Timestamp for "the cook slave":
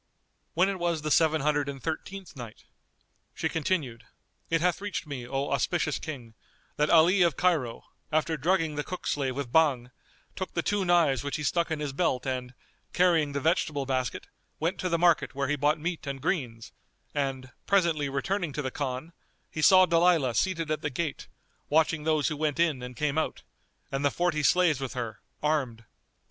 8.73-9.35